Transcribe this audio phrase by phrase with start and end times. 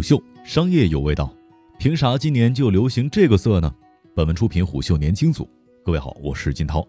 [0.00, 1.30] 虎嗅商业有味道，
[1.78, 3.70] 凭啥今年就流行这个色呢？
[4.14, 5.46] 本文出品虎嗅年轻组。
[5.84, 6.88] 各位好，我是金涛。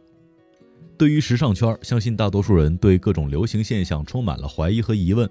[0.97, 5.29] 对于时尚圈，相信大多数人对各种流行现象充满了怀疑和疑问。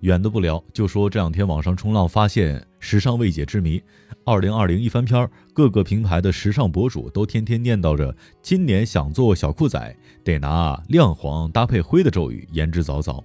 [0.00, 3.80] 远的不聊，就说这两天网上冲浪发现时尚未解之谜。
[4.24, 8.12] 二零二零一翻篇，各个平台的时尚博主都天天念叨着
[8.42, 13.22] 今年想做小裤仔，得拿亮黄搭配灰的咒语，言之凿凿。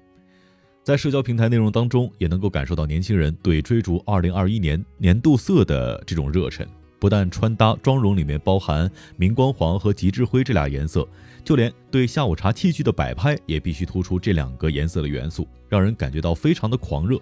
[0.86, 6.64] 在社交平台内容当中，也能够感受到年轻人对追逐二零二一年年度色的这种热忱。
[7.00, 11.08] 不但穿搭妆容里面包含明光黄和极致灰这俩颜色，
[11.44, 17.20] 就连对下午茶器具的摆拍也必须突出这两个颜色的元素，让人感觉到非常的狂热。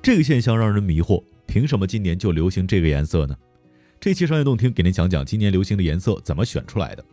[0.00, 3.36] 这个现象让人迷惑，凭什么今年就流行这个颜色呢？
[4.00, 7.04] 这期商业动听给您讲讲今年流行的颜色怎么选出来的。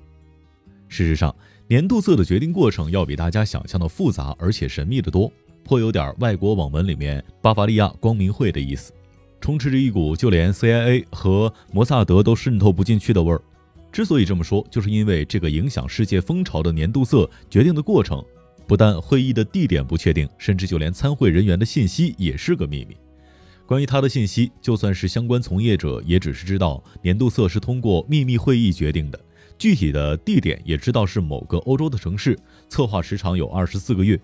[0.88, 1.36] 事实上，
[1.68, 5.30] 年度色的决定过程要比大家想象的复杂而且神秘的多。
[5.64, 8.92] 颇有点外国网文里面巴伐利亚光明会的意思，
[9.40, 13.42] 充斥着一股就连 CIA 和摩萨德都渗透不进去的味儿。
[13.92, 18.24] 之所以这么说，就是因为这个影响世界风潮的年度色决定的过程，
[18.66, 22.98] 不但会议的地点不确定，甚至就连参会人员的信息也是个秘密。
[23.66, 29.20] 关于他的信息，就算是相关从业者，也只是知道年度色是通过秘密会议决定的，
[29.58, 32.38] 具体的地点也知道是某个欧洲的城市，
[32.68, 34.20] 策划时长有二十四个月。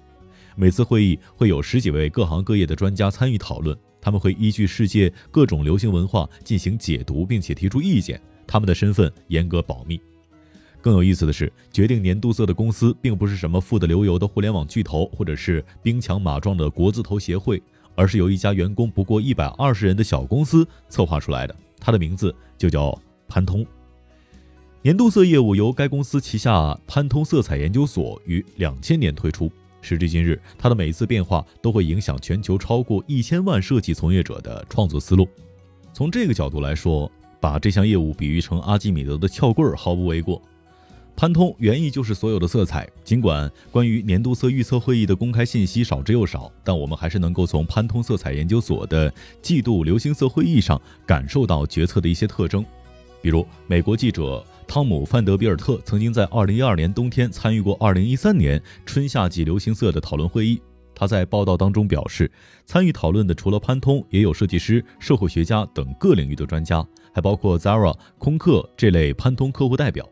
[0.59, 8.21] 每次会议会有十几位各行各业的专家参与讨论，他们会依据世界各种流行文化进行解读，并且提出意见。
[8.45, 9.97] 他们的身份严格保密。
[10.81, 17.63] 更有意思的是，决定年度色的公司并不是什么富得流油的互联网巨头，或者是兵强马壮的国字头协会，
[17.95, 21.55] 而是由一家员工不过一百二十人的小公司策划出来的。
[21.79, 22.93] 它的名字就叫
[23.29, 23.65] 潘通。
[24.81, 29.49] 年度色业务由该公司旗下潘通色彩研究所于两千年推出。
[29.81, 35.27] 时至今日，它的每一次变化都会影响全球超过一千万设计从业者的创作思路。
[35.93, 40.41] 从这个角度来说，把这项业务比喻成阿基米德的撬棍儿毫不为过。
[41.15, 52.65] 潘通原意就是所有的色彩，尽管关于年度色预测会议的公开信息少之又少，但我们还是能够从潘通色彩研究所的季度流行色会议上感受到决策的一些特征，
[53.21, 54.43] 比如美国记者。
[54.67, 60.61] 汤姆·范德比尔特曾经在2012年冬天参与过2013年春夏季流行色的讨论会议。
[60.93, 62.31] 他在报道当中表示，
[62.67, 70.07] 参与讨论的除了潘通，也有设计师、社会学家等各领域的专家，还包括 Zara、空客这类潘通客户代表。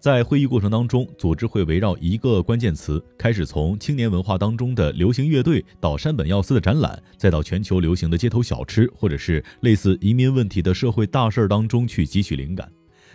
[0.00, 12.66] 在会议过程当中，组织会围绕一个关键词，开始从青年文化当中的流行乐队，到山本耀司的展览，再到全球流行的街头小吃，或者是类似移民问题的社会大事儿当中去汲取灵感。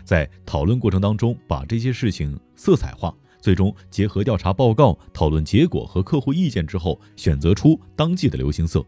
[0.04, 8.86] 在讨论过程当中，把这些事情色彩化，最终结合调查报告、讨论结果和客户意见之后，选择出当季的流行色。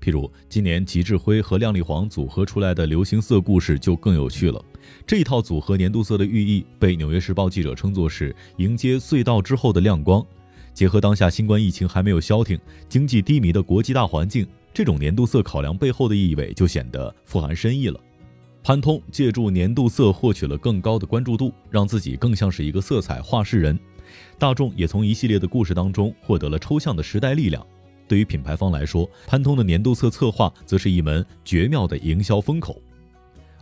[0.00, 4.60] 譬如今年极致灰和亮丽黄组合出来的流行色故事就更有趣了。
[5.06, 10.24] 这一套组合年度色的寓意被《纽约时报》记者称作是迎接隧道之后的亮光。
[10.74, 12.58] 结合当下新冠疫情还没有消停、
[12.88, 17.98] 经济低迷的国际大环境，这种年度色考量背后的意味就显得富含深意了。
[18.62, 23.78] 潘通借助年度色获取了更高的关注度，让自己更像是一个色彩画事人。
[24.38, 27.64] 大众也从一系列的故事当中获得了抽象的时代力量。
[28.08, 32.80] 对于品牌方来说，潘通的年度色策划则是一门绝妙的营销风口。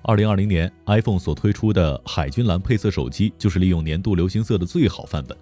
[0.07, 5.35] 二零二零年，iPhone 所推出的海军蓝配色手机就是利用年度流行色的最好范本。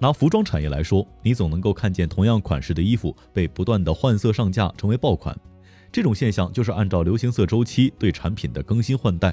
[0.00, 5.38] 拿服装产业来说，你总能够看见同样款式的衣服被不断的换色上架，成为爆款。
[5.92, 9.32] 这种现象就是按照流行色周期对产品的更新换代，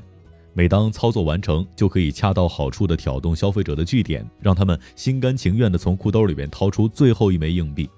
[0.54, 7.90] 每当操作完成，就可以恰到好处地挑动消费者的据点，让他们心甘情愿地从裤兜里边掏出最后一枚硬币。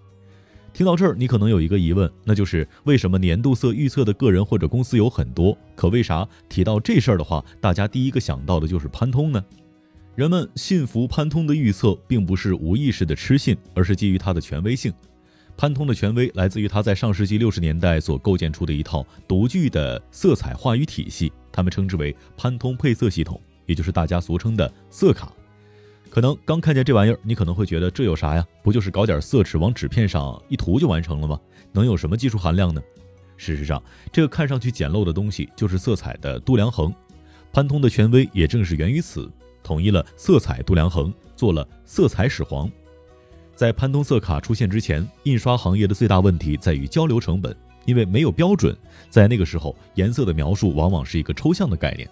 [0.73, 9.43] 听到这儿，你可能有一个疑问，那就是为什么年度色预测的个人或者公司有很多，可为啥提到这事儿的话，大家第一个想到的就是潘通呢？
[10.15, 14.93] 人们信服潘通的预测，并不是无意识的痴信，而是基于它的权威性。
[15.57, 25.31] 潘通的权威来自于他在上世纪六十年代所构建出的一套独具的色彩话语体系，他们称之为潘通配色系统，也就是大家俗称的色卡。
[26.11, 28.45] 可能刚看见这玩意儿，你可能会觉得这有啥呀？
[28.61, 31.39] 不就是搞点色纸往纸片上一涂就完成了吗？
[31.71, 32.81] 能有什么技术含量呢？
[33.37, 33.81] 事实上，
[34.11, 36.93] 这个看上去简陋的东西就是色彩的度量衡。
[37.53, 39.31] 潘通的权威也正是源于此，
[39.63, 42.69] 统一了色彩度量衡，做了色彩始皇。
[43.55, 47.55] 在潘通色卡出现之前，印刷行业的最大问题在于交流成本，
[47.85, 48.75] 因为没有标准。
[49.09, 52.09] 在那个时候，颜色的描述往往是一个抽象的概念，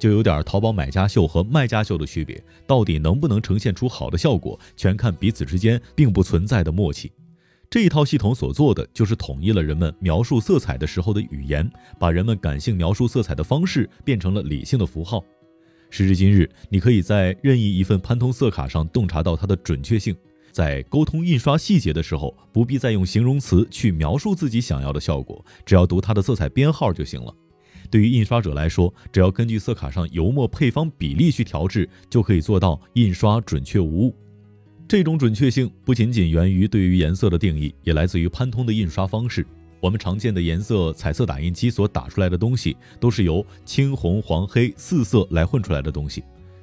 [0.00, 2.42] 就有点淘宝买家秀和卖家秀的区别。
[2.66, 7.12] 到底能不能呈现出好的效果，全看彼此之间并不存在的默契。
[7.68, 11.70] 这一套系统所做的就是统一了人们描述色彩的时候的语言，
[12.00, 15.22] 把人们感性描述色彩的方式变成了理性的符号。
[15.88, 20.16] 时至今日，你可以在任意一份潘通色卡上洞察到它的准确性。
[20.50, 27.32] 在沟通印刷细节的时候，不必再用形容词去描述自己想要的效果，只要读它的色彩编号就行了。
[27.90, 34.14] 对于印刷者来说，只要根据色卡上油墨配方比例去调制，就可以做到印刷准确无误。
[34.86, 39.46] 这种准确性不仅仅源于对于颜色的定义，也来自于潘通的印刷方式。
[39.80, 46.22] 我们常见的颜色彩色打印机所打出来的东西，都是由青、红、黄、黑四色来混出来的东西。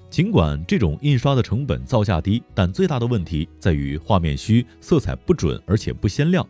[0.10, 6.48] 尽管这种印刷的成本造价低，但最大的问题在于画面虚、色彩不准，而且不鲜亮。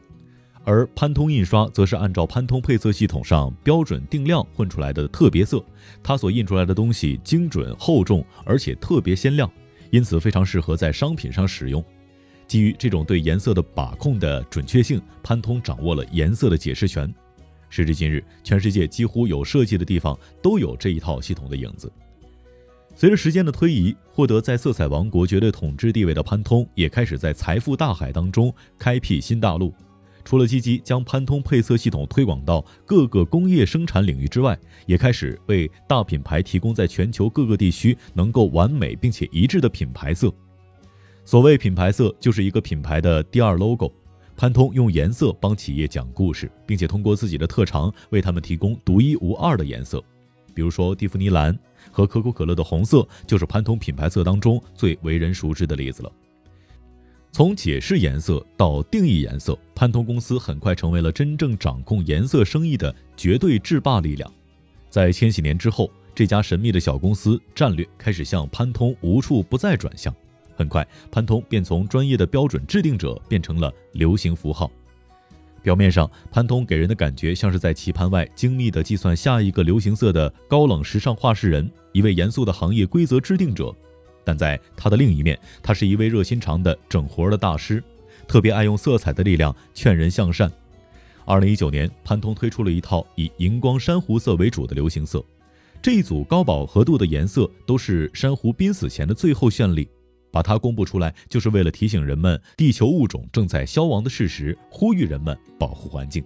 [0.67, 5.63] 而潘通印刷则是按照潘通配色系统上标准定量混出来的特别色，
[6.03, 9.49] 它所印出来的东西精准、厚重，而且特别鲜亮，
[9.91, 11.81] 因此非常适合在商品上使用。
[12.47, 17.09] 基于这种对颜色的把控的准确性，潘通掌握了颜色的解释权。
[17.69, 21.89] 时至今日，全世界几乎有设计的地方都有这一套系统的影子。
[22.93, 29.73] 随着时间的推移，获得在色彩王国绝对统治地位的潘通也开始在财富大海当中开辟新大陆。
[30.27, 40.29] 除了积极将潘通配色系统推广到各个工业生产领域之外，也开始为大品牌提供在全球各个地区能够完美并且一致的品牌色。
[41.23, 43.89] 所谓品牌色，就是一个品牌的第二 logo。
[44.35, 50.03] 潘通用颜色帮企业讲故事，并且通过自己的特长为他们提供独一无二的颜色。
[50.53, 51.57] 比如说蒂芙尼蓝
[51.89, 56.11] 和可口可乐的红色，就是潘通品牌色当中最为人熟知的例子了。
[57.31, 64.33] 从解释颜色到定义颜色，潘通公司很快成为了真正掌控颜色生意的绝对制霸力量。
[64.89, 70.11] 在千禧年之后，这家神秘的小公司战略开始向潘通无处不在转向。
[70.55, 74.71] 很快，潘通便从专业的标准制定者变成了流行符号。
[75.61, 83.71] 表面上，潘通给人的感觉像是在棋盘外精密地计算下一个流行色的高冷时尚画事人，一位严肃的行业规则制定者。
[84.23, 87.83] 但在他的另一面，他是一位热心肠的整活的大师，
[88.27, 90.51] 特别爱用色彩的力量劝人向善。
[91.25, 95.23] 二零一九年，潘通推出了一套以荧光珊瑚色为主的流行色，
[95.81, 99.87] 这一组高饱和度的颜色都是珊瑚濒死前的最后绚丽。
[100.29, 106.23] 把它公布出来，就是为了提醒人们地球物种正在消亡的事实，呼吁人们保护环境。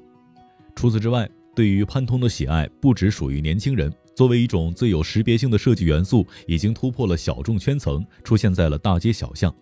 [0.76, 3.94] 除此之外，对于潘通的喜爱不只属于年轻人。
[4.14, 9.54] 作为一种最有识别性的设计元素，已经突破了小众圈层，出现在了大街小巷。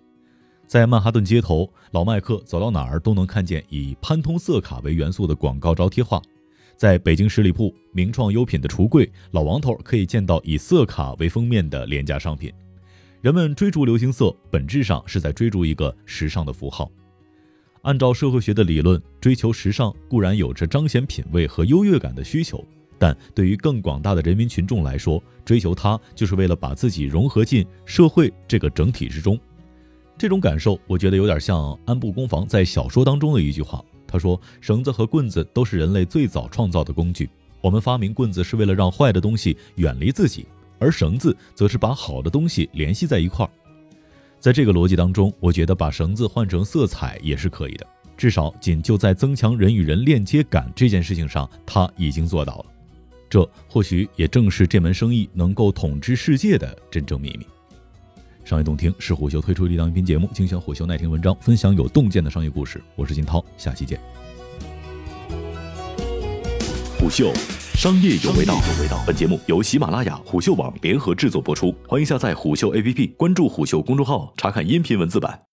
[0.70, 6.22] 在曼哈顿街头，老麦克走到哪儿都能看见以潘通色卡为元素的广告招贴画。
[6.78, 12.54] 在北京十里铺名创优品的橱柜，老王头可以见到以色卡为封面的廉价商品。
[13.20, 16.88] 人们追逐流行色，本质上是在追逐一个时尚的符号。
[17.82, 22.64] 按照社会学的理论，追求时尚固然有着彰显品味和优越感的需求，
[23.00, 29.36] 但对于更广大的人民群众来说，追求它就是为了把自己融合进社会这个整体之中。
[30.20, 33.84] 这种感受，我觉得有点像安部公房在小说当中的一句话。
[34.06, 37.30] 他说：“绳子和棍子都是人类最早创造的工具。
[37.62, 40.46] 我们发明棍子是为了让坏的东西远离自己。”
[40.82, 43.52] 而绳子则是把好的东西联系在一块儿，
[44.40, 47.86] 在这个逻辑当中，我觉得把绳子换成色彩也是可以的，
[48.16, 52.66] 至少仅就在增强人与人链接感这件事情上，他已经做到了。
[53.30, 57.46] 这或许也正是这门生意能够统治世界的真正秘密。
[58.44, 62.82] 商业洞听是虎嗅推出的一档音频节目，精选虎嗅耐听文章，分享有洞见的商业故事。
[62.96, 64.00] 我是金涛，下期见。
[66.98, 67.34] 虎嗅。
[67.76, 68.60] 商业有味道。
[69.08, 75.40] 本节目由喜马拉雅、虎嗅网联合制作播出，欢迎下载虎嗅 APP，关注虎嗅公众号，查看音频文字版。